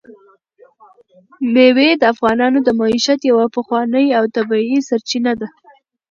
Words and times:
مېوې 1.53 1.89
د 1.97 2.03
افغانانو 2.13 2.59
د 2.63 2.69
معیشت 2.79 3.19
یوه 3.31 3.45
پخوانۍ 3.55 4.07
او 4.17 4.23
طبیعي 4.35 4.77
سرچینه 4.89 5.33
ده. 5.39 5.47